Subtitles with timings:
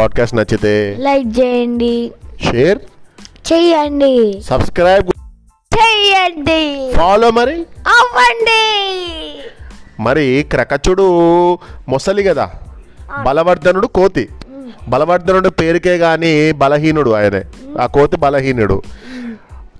[0.00, 2.12] Podcast నచ్చితే like చేయండి.
[2.50, 2.78] Share
[3.52, 5.10] చెయ్యండి సబ్స్క్రైబ్
[5.74, 7.54] చెయ్యండి ఫాలో మరి.
[7.86, 8.82] అవ్వండి.
[10.02, 11.02] మరి క్రకచుడు
[11.88, 12.50] మొసలి కదా.
[13.22, 14.28] బలవర్ధనుడు కోతి.
[14.88, 17.42] బలవర్ధనుడు పేరుకే గాని బలహీనుడు ఆయనే.
[17.80, 18.82] ఆ కోతి బలహీనుడు.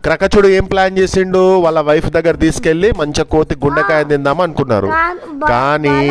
[0.02, 1.58] క్రకచుడు ఏం ప్లాన్ చేసిండు?
[1.58, 4.86] వాళ్ళ వైఫ్ దగ్గర తీసుకెళ్ళి మంచిగా కోతి గుండెకాయ తిందాం అనుకున్నారు.
[5.48, 6.08] కానీ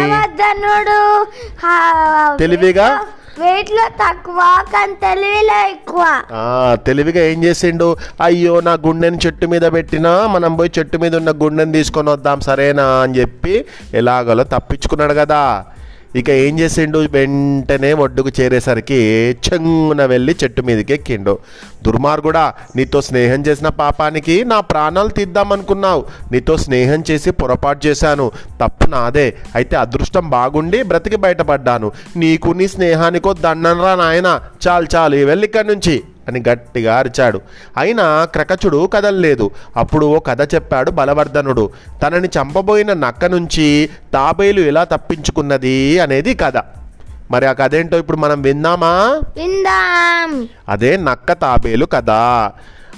[2.38, 3.06] తెలివిగా?
[3.42, 4.40] వెయిట్లో తక్కువ
[4.74, 6.22] కానీ తెలివిలో ఎక్కువ.
[6.32, 7.98] ఆ తెలివిగా ఏం చేసిండు?
[8.22, 12.88] అయ్యో నా గుండెని చెట్టు మీద పెట్టినా మనం పోయి చెట్టు మీద ఉన్న గుండెని తీసుకొని వద్దాం సరేనా
[13.02, 15.66] అని చెప్పి ఎలాగోలో తప్పించుకున్నాడు కదా.
[16.16, 17.00] ఇక ఏం చేసిండు?
[17.00, 19.02] వెంటనే ఒడ్డుకు చేరేసరికి
[19.48, 21.40] చెంగున వెళ్ళి చెట్టు మీదకి ఎక్కిండు.
[21.84, 26.06] దుర్మార్గుడా నీతో స్నేహం చేసిన పాపానికి నా ప్రాణాలు తీద్దామనుకున్నావు.
[26.32, 28.32] నీతో స్నేహం చేసి పొరపాటు చేశాను.
[28.62, 29.38] తప్పు నాదే.
[29.56, 31.92] అయితే అదృష్టం బాగుండి బ్రతికి బయటపడ్డాను.
[32.16, 34.42] నీకు నీ స్నేహానికో దండనరా నాయన.
[34.68, 37.42] చాలు చాలు వెళ్ళి ఇక్కడి నుంచి అని గట్టిగా అరిచాడు.
[37.78, 39.52] అయినా క్రకచుడు కదలలేదు.
[39.78, 41.70] అప్పుడు ఓ కథ చెప్పాడు బలవర్ధనుడు.
[42.04, 46.54] తనని చంపబోయిన నక్క నుంచి తాబేలు ఎలా తప్పించుకున్నది అనేది కథ.
[47.32, 48.92] మరి ఆ కథ ఏంటో ఇప్పుడు మనం విందామా?
[49.38, 50.30] విందాం.
[50.70, 52.22] అదే నక్క తాబేలు కదా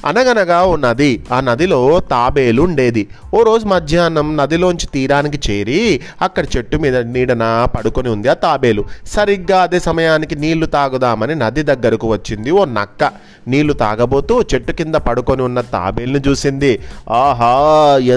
[0.06, 3.04] అనగనగా ఓ నది ఆ నదిలో తాబేలు ఉండేది.
[3.34, 7.44] ఓ రోజు మధ్యాహ్నం నదిలోంచి తీరానికి చేరి అక్కడ చెట్టు మీద నీడన
[7.76, 8.84] పడుకొని ఉంది ఆ తాబేలు.
[9.08, 13.12] సరిగ్గా అదే సమయానికి నీళ్ళు తాగుదామని నది దగ్గరకు వచ్చింది ఓ నక్క.
[13.48, 16.72] నీళ్ళు తాగబోతూ చెట్టు కింద పడుకొని ఉన్న తాబేలును చూసింది.
[17.12, 17.54] ఆహా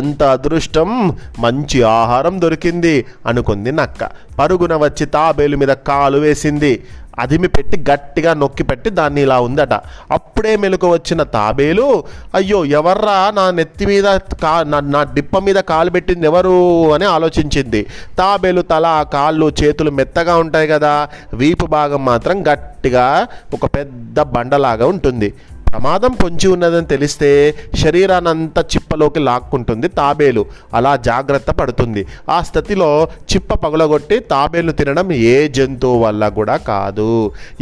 [0.00, 0.90] ఎంత అదృష్టం!
[1.38, 2.96] మంచి ఆహారం దొరికింది
[3.26, 4.02] అనుకుంది నక్క.
[4.38, 6.72] పరుగున వచ్చి తాబేలు మీద కాలు వేసింది.
[7.18, 9.72] అదిమి పెట్టి గట్టిగా నొక్కి పెట్టి దాన్ని ఇలా ఉందట.
[10.10, 14.04] అప్పుడే మెలకు వచ్చిన తాబేలు అయ్యో ఎవర్రా నా నెత్తి మీద
[14.42, 16.92] కా నా డిప్ప మీద కాలు పెట్టింది ఎవరు?
[16.92, 17.86] అని ఆలోచించింది.
[18.18, 25.34] తాబేలు తల కాళ్ళు చేతులు మెత్తగా ఉంటాయి కదా వీపు భాగం మాత్రం గట్టిగా ఒక పెద్ద బండలాగా ఉంటుంది.
[25.72, 30.42] ప్రమాదం పొంచి ఉన్నదని తెలిస్తే శరీరానంతా చిప్పలోకి లాక్కుంటుంది తాబేలు.
[30.76, 32.02] అలా జాగ్రత్త పడుతుంది.
[32.34, 32.88] ఆ స్థితిలో
[33.30, 37.08] చిప్ప పగులగొట్టి తాబేలు తినడం ఏ జంతువు వల్ల కూడా కాదు.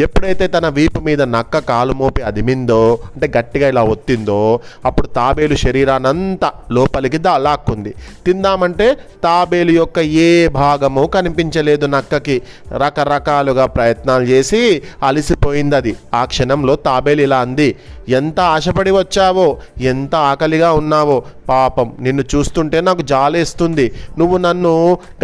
[0.05, 2.81] ఎప్పుడైతే తన వీపు మీద నక్క కాలు మోపి అదిమిందో
[3.13, 4.41] అంటే గట్టిగా ఇలా ఒత్తిందో
[4.85, 7.93] అప్పుడు తాబేలు శరీరానంతా లోపలికి దా లాక్కుంది.
[8.27, 8.89] తిందామంటే
[9.27, 12.37] తాబేలు యొక్క ఏ భాగము కనిపించలేదు నక్కకి.
[12.83, 14.63] రకరకాలుగా ప్రయత్నాలు చేసి
[15.03, 17.71] అలసిపోయింది అది ఆ క్షణంలో తాబేలు ఇలా అంది
[18.19, 19.49] ఎంత ఆశపడి వచ్చావో
[19.91, 21.12] ఎంత ఆకలిగా ఉన్నావో
[21.49, 23.87] పాపం నిన్ను చూస్తుంటే నాకు జాలేస్తుంది.
[24.19, 24.75] నువ్వు నన్ను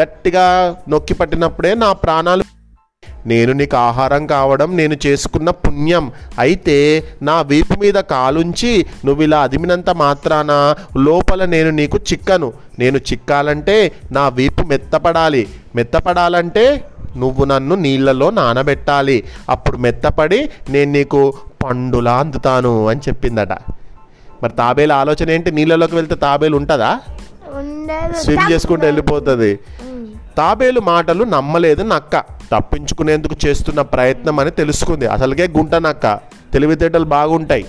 [0.00, 0.46] గట్టిగా
[0.88, 2.44] నొక్కి పట్టినప్పుడే నా ప్రాణాలు
[3.26, 6.04] నేను నీకు ఆహారం కావడం నేను చేసుకున్న పుణ్యం.
[6.38, 6.76] అయితే
[7.22, 8.72] నా వీపు మీద కాలుంచి
[9.04, 10.52] నువ్వు ఇలా అదిమినంత మాత్రాన
[11.06, 12.48] లోపల నేను నీకు చిక్కను.
[12.78, 13.76] నేను చిక్కాలంటే
[14.12, 15.42] నా వీపు మెత్తపడాలి.
[15.76, 16.64] మెత్తపడాలంటే
[17.16, 19.18] నువ్వు నన్ను నీళ్ళలో నానబెట్టాలి.
[19.50, 21.22] అప్పుడు మెత్తపడి నేను నీకు
[21.64, 23.54] పండులా అందుతాను అని చెప్పిందట.
[24.42, 25.50] మరి తాబేలు ఆలోచన ఏంటి?
[25.50, 27.00] నీళ్ళలోకి వెళ్తే తాబేలు ఉంటుందా?
[28.20, 29.58] స్విమ్ చేసుకుంటూ వెళ్ళిపోతుంది.
[30.36, 32.24] తాబేలు మాటలు నమ్మలేదు నక్క.
[32.52, 35.06] తప్పించుకునేందుకు చేస్తున్న ప్రయత్నం అని తెలుసుకుంది.
[35.06, 36.20] అసలుకే గుంట నక్క.
[36.52, 37.66] తెలివితేటలు బాగుంటాయి.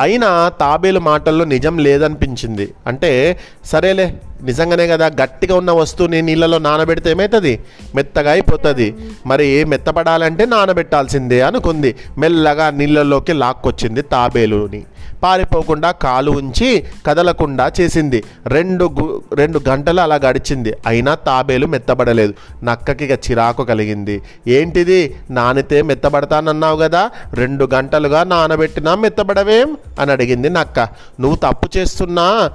[0.00, 2.74] అయినా తాబేలు మాటల్లో నిజం లేదనిపించింది.
[2.86, 7.60] అంటే సరేలే నిజంగానే కదా గట్టిగా ఉన్న వస్తువుని నీళ్ళలో నానబెడితే ఏమవుతుంది
[7.94, 8.94] మెత్తగా అయిపోతుంది.
[9.26, 11.96] మరి మెత్తపడాలంటే నానబెట్టాల్సిందే అనుకుంది.
[12.18, 14.84] మెల్లగా నీళ్ళలోకి లాక్కొచ్చింది తాబేలుని.
[15.22, 18.24] పారిపోకుండా కాలు ఉంచి కదలకుండా చేసింది.
[18.46, 20.74] రెండు గు- రెండు గంటలు అలా గడిచింది.
[20.86, 22.34] అయినా తాబేలు మెత్తబడలేదు.
[22.64, 24.22] నక్కకి ఇక చిరాకు కలిగింది.
[24.48, 25.14] ఏంటిది?
[25.30, 27.10] నానితే మెత్తబడతానన్నావు కదా?
[27.34, 29.76] రెండు గంటలుగా నానబెట్టినా మెత్తబడవేం?
[30.00, 30.80] అని అడిగింది నక్క.
[31.20, 32.50] నువ్వు తప్పు చేస్తున్నా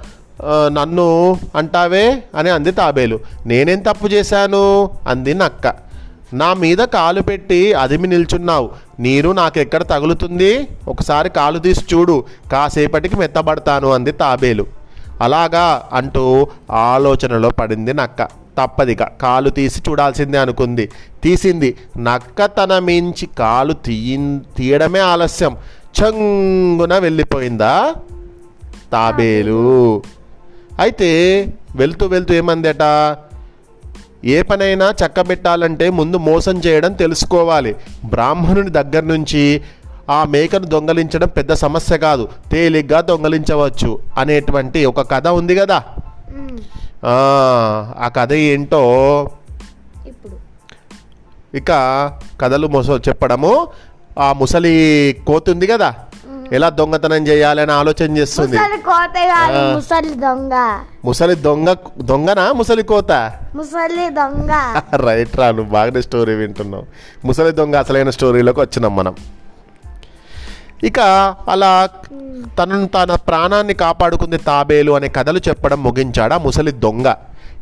[0.68, 2.22] నన్ను అంటావే?
[2.34, 3.20] అని అంది తాబేలు.
[3.46, 4.90] నేనేం తప్పు చేశాను?
[5.08, 5.87] అంది నక్క.
[6.32, 8.70] నా మీద కాలు పెట్టి అదిమి నిల్చున్నావు.
[9.00, 10.68] నీరు నాకెక్కడ తగులుతుంది?
[10.88, 12.24] ఒకసారి కాలు తీసి చూడు.
[12.52, 14.66] కాసేపటికి మెత్తబడతాను అంది తాబేలు.
[15.20, 18.22] అలాగా అంటూ ఆలోచనలో పడింది నక్క.
[18.58, 20.90] తప్పదిక కాలు తీసి చూడాల్సిందే అనుకుంది.
[21.22, 21.76] తీసింది.
[21.98, 25.56] నక్క తన మించి కాలు తీయ తీయడమే ఆలస్యం.
[26.02, 27.94] చంగున వెళ్ళిపోయిందా?
[28.92, 30.02] తాబేలు.
[30.80, 31.44] అయితే
[31.76, 32.82] వెళ్తూ వెళ్తూ ఏమందట?
[34.24, 37.76] ఏ పనైనా చక్కబెట్టాలంటే ముందు మోసం చేయడం తెలుసుకోవాలి.
[38.04, 39.62] బ్రాహ్మణుని దగ్గర నుంచి
[40.10, 42.28] ఆ మేకను దొంగలించడం పెద్ద సమస్య కాదు.
[42.52, 45.84] తేలిగ్గా దొంగలించవచ్చు అనేటువంటి ఒక కథ ఉంది కదా?
[47.04, 49.30] ఆ, కథ ఏంటో?
[51.54, 51.70] ఇక
[52.40, 53.66] కథలు మొస చెప్పడము.
[54.18, 55.94] ఆ ముసలి కోతి ఉంది కదా?
[56.52, 58.56] ఎలా దొంగతనం చేయాలి అని ఆలోచన చేస్తుంది?
[58.56, 59.72] ముసలి కోత కాదు ఆ.
[59.76, 60.54] ముసలి దొంగ.
[61.04, 63.12] ముసలి దొంగ దొంగనా ముసలి కోత?
[63.56, 64.50] ముసలి దొంగ.
[65.06, 66.84] రైట్ రా నువ్వు బాగానే స్టోరీ వింటున్నావు.
[67.24, 69.14] ముసలి దొంగ అసలైన స్టోరీలోకి వచ్చినాం మనం.
[70.82, 71.00] ఇక
[71.48, 71.88] అలా
[72.58, 77.08] తనను తన ప్రాణాన్ని కాపాడుకుంది తాబేలు అనే కథలు చెప్పడం ముగించాడు ముసలి దొంగ.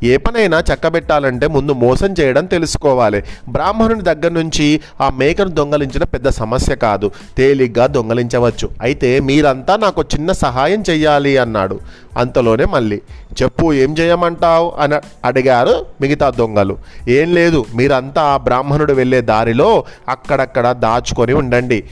[0.03, 3.23] ఏ పనైనా చక్కబెట్టాలంటే ముందు మోసం చేయడం తెలుసుకోవాలి.
[3.49, 7.11] బ్రాహ్మణుని దగ్గర నుంచి ఆ మేకను దొంగలించిన పెద్ద సమస్య కాదు.
[7.37, 8.71] తేలిగ్గా దొంగలించవచ్చు.
[8.81, 11.81] అయితే మీరంతా నాకు చిన్న సహాయం చెయ్యాలి అన్నాడు.
[12.19, 13.01] అంతలోనే మళ్ళీ
[13.43, 14.73] చెప్పు ఏం చేయమంటావు?
[14.79, 14.95] అని
[15.25, 16.77] అడిగారు మిగతా దొంగలు.
[17.09, 21.85] ఏం లేదు మీరంతా ఆ బ్రాహ్మణుడు వెళ్ళే దారిలో అక్కడక్కడ దాచుకొని ఉండండి.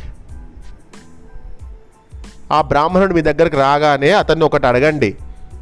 [2.53, 5.15] ఆ బ్రాహ్మణుడు మీ దగ్గరికి రాగానే అతన్ని ఒకటి అడగండి.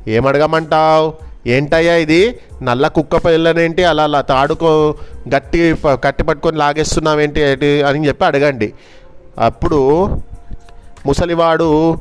[0.09, 2.39] ఏమడగమంటావు ఏంటయ్యా ఇది?
[2.63, 4.95] నల్ల కుక్క పిల్లనేంటి అలా అలా తాడుకో
[5.37, 7.41] గట్టి కట్టి పట్టుకొని లాగేస్తున్నావేంటి?
[7.41, 8.73] ఏంటి అని చెప్పి అడగండి.
[9.39, 10.09] అప్పుడు
[11.07, 11.99] ముసలివాడు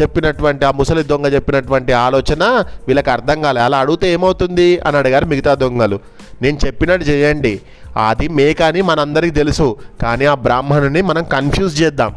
[0.00, 3.60] చెప్పినటువంటి ఆ ముసలి దొంగ చెప్పినటువంటి ఆలోచన వీళ్ళకి అర్థం కాలే.
[3.60, 6.00] అలా అడిగితే ఏమవుతుంది అని అడిగారు మిగతా దొంగలు.
[6.42, 7.60] నేను చెప్పినట్టు చేయండి.
[8.06, 9.76] అది మేక అని మనందరికీ తెలుసు.
[10.02, 12.14] కానీ ఆ బ్రాహ్మణుని మనం కన్ఫ్యూజ్ చేద్దాం.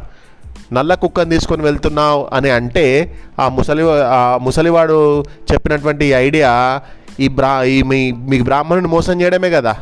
[0.72, 6.80] నల్ల కుక్కను తీసుకొని వెళ్తున్నావు అని అంటే ఆ ముసలి ఆ ముసలివాడు చెప్పినటువంటి ఐడియా
[7.20, 9.74] ఈ బ్రా ఈ మీ మీ బ్రాహ్మణుని మోసం చేయడమే కదా.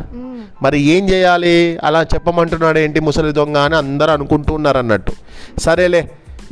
[0.62, 1.78] మరి ఏం చేయాలి?
[1.84, 5.12] అలా చెప్పమంటున్నాడు ఏంటి ముసలి దొంగ అని అందరూ అనుకుంటూ ఉన్నారు అన్నట్టు
[5.58, 6.02] సరేలే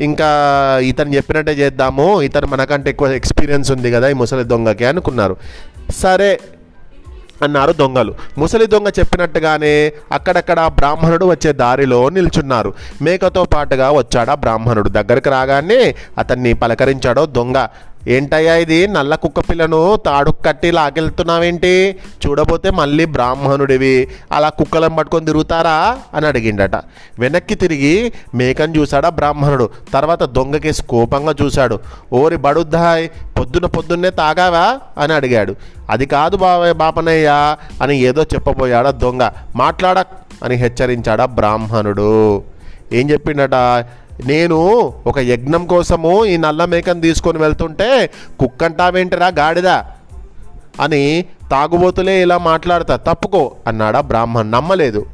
[0.00, 0.28] ఇంకా
[0.82, 2.22] ఇతను చెప్పినట్టే చేద్దాము.
[2.22, 5.36] ఇతను మనకంటే ఎక్కువ ఎక్స్పీరియన్స్ ఉంది కదా ఈ ముసలి దొంగకి అనుకున్నారు.
[6.02, 6.38] సరే
[7.43, 8.14] అన్నారు దొంగలు.
[8.38, 12.75] ముసలి దొంగ చెప్పినట్టుగానే అక్కడక్కడ బ్రాహ్మణుడు వచ్చే దారిలో నిల్చున్నారు.
[13.02, 14.88] మేకతో పాటుగా వచ్చాడా బ్రాహ్మణుడు.
[14.88, 17.67] దగ్గరికి రాగానే అతన్ని పలకరించాడో దొంగ.
[18.08, 18.88] ఏంటయ్యా ఇది?
[18.88, 21.96] నల్ల కుక్క పిల్లను తాడు కట్టి లాకెళ్తున్నావేంటి
[22.26, 24.08] చూడబోతే మళ్ళీ బ్రాహ్మణుడివి.
[24.32, 25.99] అలా కుక్కలను పట్టుకొని తిరుగుతారా?
[26.14, 26.76] అని అడిగిండట.
[27.19, 29.70] వెనక్కి తిరిగి మేకను చూశాడా బ్రాహ్మణుడు.
[29.94, 31.81] తర్వాత దొంగకేసి కోపంగా చూశాడు.
[32.12, 33.08] ఓరి బడుద్దాయ్
[33.38, 34.78] పొద్దున పొద్దున్నే తాగావా?
[34.98, 35.56] అని అడిగాడు.
[35.90, 39.31] అది కాదు బాబాయ్ బాపనయ్య అని ఏదో చెప్పబోయాడా దొంగ.
[39.56, 40.08] మాట్లాడక్
[40.44, 42.43] అని హెచ్చరించాడా బ్రాహ్మణుడు.
[42.93, 43.55] ఏం చెప్పిండట?
[44.24, 48.10] నేను ఒక యజ్ఞం కోసము ఈ నల్ల మేకను తీసుకొని వెళ్తుంటే
[48.40, 49.68] కుక్కంటావేంటిరా గాడిద
[50.80, 55.06] అని తాగుబోతులే ఇలా మాట్లాడతా తప్పుకో అన్నాడా బ్రాహ్మణ్ నమ్మలేదు.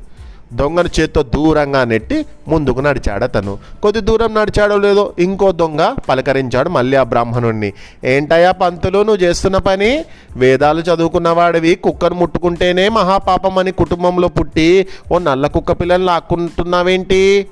[0.53, 3.59] దొంగను చేత్తో దూరంగా నెట్టి ముందుకు నడిచాడు అతను.
[3.83, 7.73] కొద్ది దూరం నడిచాడో లేదో ఇంకో దొంగ పలకరించాడు మళ్ళీ ఆ బ్రాహ్మణుణ్ణి.
[8.05, 10.05] ఏంటయ్యా పంతులు నువ్వు చేస్తున్న పని?
[10.37, 17.47] వేదాలు చదువుకున్నవాడివి కుక్కను ముట్టుకుంటేనే మహాపాపం అని కుటుంబంలో పుట్టి ఓ నల్ల కుక్క పిల్లని లాక్కుంటున్నావేంటి?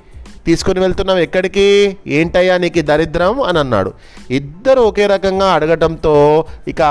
[0.46, 1.66] తీసుకుని వెళ్తున్నావు ఎక్కడికి?
[2.18, 3.90] ఏంటయ్యా నీకు దరిద్రం అని అన్నాడు.
[4.38, 6.14] ఇద్దరు ఒకే రకంగా అడగటంతో
[6.68, 6.82] ఇక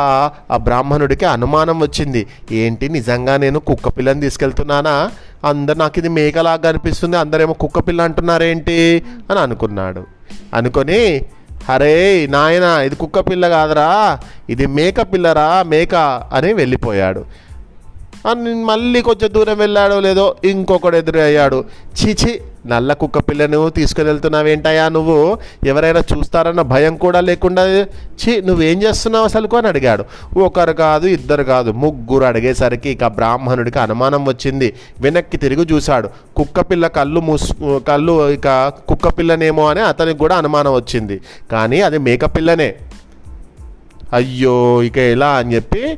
[0.52, 2.24] ఆ బ్రాహ్మణుడికి అనుమానం వచ్చింది.
[2.62, 4.96] ఏంటి నిజంగా నేను కుక్క పిల్లని తీసుకెళ్తున్నానా?
[5.52, 8.78] అందరు నాకు ఇది మేకలాగా అనిపిస్తుంది అందరేమో కుక్క పిల్ల అంటున్నారేంటి
[9.32, 10.04] అని అనుకున్నాడు.
[10.54, 11.02] అనుకొని
[11.74, 11.94] అరే
[12.30, 13.90] నాయన ఇది కుక్క పిల్ల కాదురా
[14.50, 15.96] ఇది మేక పిల్లరా మేక
[16.34, 17.22] అని వెళ్ళిపోయాడు.
[18.64, 21.66] మళ్ళీ కొంచెం దూరం వెళ్ళాడో లేదో ఇంకొకడు ఎదురయ్యాడు.
[22.00, 25.38] చీచి నల్ల కుక్క పిల్లను తీసుకుని వెళ్తున్నావేంటయ్యా నువ్వు?
[25.66, 30.06] ఎవరైనా చూస్తారన్న భయం కూడా లేకుండా ఛీ నువ్వేం చేస్తున్నావు అసలుకు అని అడిగాడు.
[30.40, 34.74] ఒకరు కాదు ఇద్దరు కాదు ముగ్గురు అడిగేసరికి ఇక బ్రాహ్మణుడికి అనుమానం వచ్చింది.
[35.00, 36.10] వెనక్కి తిరిగి చూశాడు.
[36.36, 41.22] కుక్క పిల్ల కళ్ళు మూసు కళ్ళు ఇక కుక్క పిల్లనేమో అని అతనికి కూడా అనుమానం వచ్చింది.
[41.52, 42.76] కానీ అది మేక పిల్లనే.
[44.14, 45.98] అయ్యో ఇక ఎలా అని చెప్పి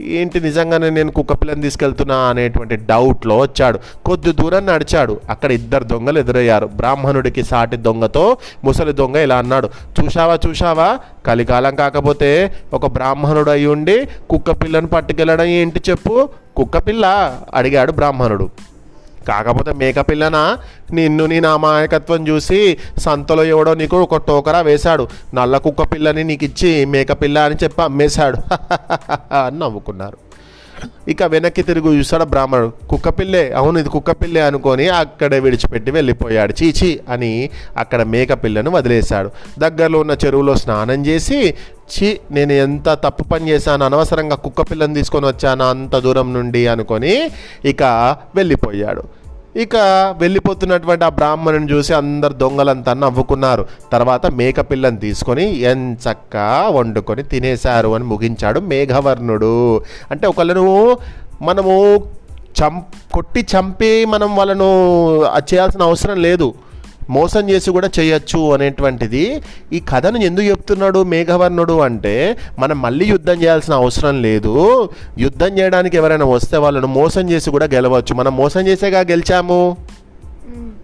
[0.00, 3.78] ఏంటి నిజంగానే నేను కుక్క పిల్లని తీసుకెళ్తున్నా అనేటువంటి డౌట్లో వచ్చాడు.
[4.06, 5.20] కొద్ది దూరం నడిచాడు.
[5.30, 6.66] అక్కడ ఇద్దరు దొంగలు ఎదురయ్యారు.
[6.66, 9.68] బ్రాహ్మణుడికి సాటి దొంగతో ముసలి దొంగ ఇలా అన్నాడు.
[10.04, 10.98] చూశావా చూశావా?
[11.26, 16.28] కలికాలం కాకపోతే ఒక బ్రాహ్మణుడు అయి ఉండి కుక్క పిల్లను పట్టుకెళ్ళడం ఏంటి చెప్పు?
[16.56, 17.36] కుక్క పిల్ల?
[17.54, 18.50] అడిగాడు బ్రాహ్మణుడు.
[19.28, 20.58] కాకపోతే మేకపిల్లన
[20.92, 25.08] నిన్ను నీ నా అమాయకత్వం చూసి సంతలో ఎవడో నీకు ఒక టోకరా వేశాడు.
[25.34, 28.38] నల్ల కుక్క పిల్లని నీకు ఇచ్చి మేకపిల్ల అని చెప్పి అమ్మేశాడు.
[29.34, 30.33] అని నవ్వుకున్నారు.
[31.08, 36.52] ఇక వెనక్కి తిరిగి చూస్తాడు బ్రాహ్మణుడు కుక్కపిల్లే అవును ఇది కుక్కపిల్లే అనుకొని అక్కడే విడిచిపెట్టి వెళ్ళిపోయాడు.
[36.60, 37.32] చీచి అని
[37.76, 39.30] అక్కడ మేక పిల్లను వదిలేశాడు.
[39.58, 41.40] దగ్గరలో ఉన్న చెరువులో స్నానం చేసి
[41.94, 47.14] చి నేను ఎంత తప్పు పని చేశాను అనవసరంగా కుక్క పిల్లని తీసుకొని వచ్చాను అంత దూరం నుండి అనుకొని
[47.64, 47.82] ఇక
[48.36, 49.02] వెళ్ళిపోయాడు.
[49.56, 49.76] ఇక
[50.18, 53.66] వెళ్ళిపోతున్నటువంటి ఆ బ్రాహ్మణుని చూసి అందరు దొంగలంతా నవ్వుకున్నారు.
[53.92, 56.36] తర్వాత మేక పిల్లని తీసుకొని ఎంచక్క
[56.70, 59.80] వండుకొని తినేశారు అని ముగించాడు మేఘవర్ణుడు.
[60.10, 60.98] అంటే ఒకళ్ళను
[61.42, 62.04] మనము
[62.58, 62.82] చం
[63.12, 64.68] కొట్టి చంపి మనం వాళ్ళను
[65.24, 66.54] చేయాల్సిన అవసరం లేదు.
[67.10, 69.42] మోసం చేసి కూడా చేయొచ్చు అనేటువంటిది
[69.72, 74.88] ఈ కథను ఎందుకు చెప్తున్నాడు మేఘవర్ణుడు అంటే మనం మళ్ళీ యుద్ధం చేయాల్సిన అవసరం లేదు.
[75.18, 78.14] యుద్ధం చేయడానికి ఎవరైనా వస్తే వాళ్ళను మోసం చేసి కూడా గెలవచ్చు.
[78.14, 79.76] మనం మోసం చేసేగా గెలిచాము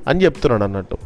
[0.08, 0.96] అని చెప్తున్నాడు అన్నట్టు.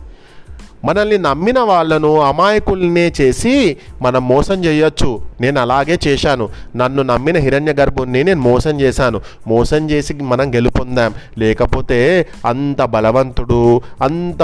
[0.85, 5.21] మనల్ని నమ్మిన వాళ్ళను అమాయకుల్నే చేసి మనం మోసం చేయొచ్చు.
[5.40, 6.49] నేను అలాగే చేశాను.
[6.76, 9.21] నన్ను నమ్మిన హిరణ్య గర్భుణ్ణి నేను మోసం చేశాను.
[9.47, 11.14] మోసం చేసి మనం గెలుపొందాం.
[11.38, 14.42] లేకపోతే అంత బలవంతుడు అంత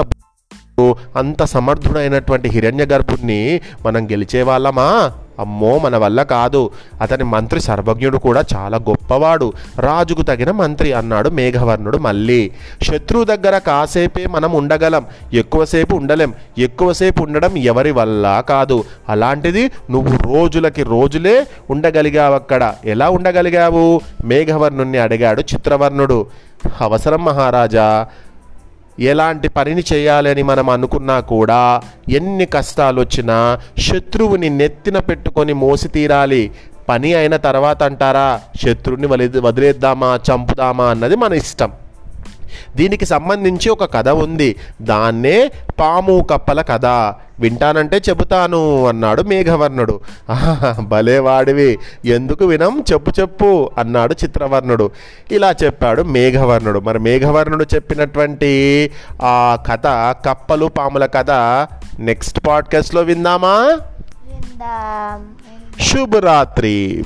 [1.15, 5.11] అంత సమర్థుడైనటువంటి హిరణ్య గర్భుణ్ణి మనం గెలిచే వాళ్ళమా?
[5.39, 6.71] అమ్మో మన వల్ల కాదు.
[7.01, 9.53] అతని మంత్రి సర్వజ్ఞుడు కూడా చాలా గొప్పవాడు.
[9.79, 12.51] రాజుకు తగిన మంత్రి అన్నాడు మేఘవర్ణుడు మళ్ళీ.
[12.83, 15.05] శత్రువు దగ్గర కాసేపే మనం ఉండగలం.
[15.33, 16.33] ఎక్కువసేపు ఉండలేం.
[16.57, 18.83] ఎక్కువసేపు ఉండడం ఎవరి వల్ల కాదు.
[19.09, 22.73] అలాంటిది నువ్వు రోజులకి రోజులే ఉండగలిగావు అక్కడ.
[22.85, 24.01] ఎలా ఉండగలిగావు?
[24.25, 26.25] మేఘవర్ణుణ్ణి అడిగాడు చిత్రవర్ణుడు.
[26.81, 28.07] అవసరం మహారాజా.
[28.99, 36.51] ఎలాంటి పనిని చేయాలని మనం అనుకున్నా కూడా ఎన్ని కష్టాలు వచ్చినా శత్రువుని నెత్తిన పెట్టుకొని మోసి తీరాలి.
[36.89, 41.71] పని అయిన తర్వాత అంటారా శత్రువుని వలి వదిలేద్దామా చంపుదామా అన్నది మన ఇష్టం.
[42.75, 44.55] దీనికి సంబంధించి ఒక కథ ఉంది.
[44.81, 46.85] దాన్నే పాము కప్పల కథ.
[47.39, 49.99] వింటానంటే చెబుతాను అన్నాడు మేఘవర్ణుడు.
[50.29, 51.79] "ఆహా, భలే వాడివి.
[52.05, 52.83] ఎందుకు వినం?
[52.93, 54.91] చెప్పు చెప్పు అన్నాడు చిత్రవర్ణుడు.
[55.31, 56.79] ఇలా చెప్పాడు మేఘవర్ణుడు.
[56.79, 58.91] మరి మేఘవర్ణుడు చెప్పినటువంటి
[59.23, 61.31] ఆ కథ కప్పలు పాముల కథ
[61.99, 63.77] నెక్స్ట్ పాడ్కాస్ట్లో విందామా?
[64.27, 65.27] విందాం.
[65.81, 67.03] శుభరాత్రి.